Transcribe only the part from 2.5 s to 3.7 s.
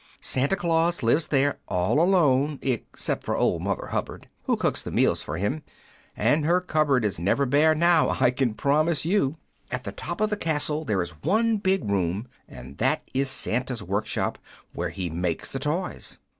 except for old